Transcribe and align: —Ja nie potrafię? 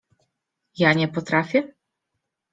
—Ja 0.81 0.93
nie 0.93 1.07
potrafię? 1.07 1.73